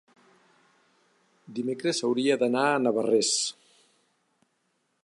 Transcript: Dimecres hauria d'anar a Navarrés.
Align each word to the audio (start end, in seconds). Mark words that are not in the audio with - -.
Dimecres 1.59 2.01
hauria 2.09 2.39
d'anar 2.45 2.65
a 2.71 2.81
Navarrés. 2.87 3.33